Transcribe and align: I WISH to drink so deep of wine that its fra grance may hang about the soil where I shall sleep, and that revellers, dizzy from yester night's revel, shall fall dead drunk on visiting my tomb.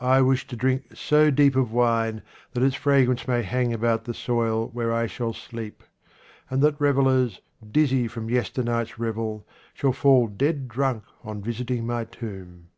I 0.00 0.22
WISH 0.22 0.46
to 0.46 0.54
drink 0.56 0.94
so 0.96 1.32
deep 1.32 1.56
of 1.56 1.72
wine 1.72 2.22
that 2.52 2.62
its 2.62 2.76
fra 2.76 3.04
grance 3.04 3.26
may 3.26 3.42
hang 3.42 3.72
about 3.72 4.04
the 4.04 4.14
soil 4.14 4.68
where 4.68 4.92
I 4.94 5.08
shall 5.08 5.32
sleep, 5.32 5.82
and 6.48 6.62
that 6.62 6.80
revellers, 6.80 7.40
dizzy 7.68 8.06
from 8.06 8.30
yester 8.30 8.62
night's 8.62 9.00
revel, 9.00 9.44
shall 9.74 9.92
fall 9.92 10.28
dead 10.28 10.68
drunk 10.68 11.02
on 11.24 11.42
visiting 11.42 11.84
my 11.84 12.04
tomb. 12.04 12.68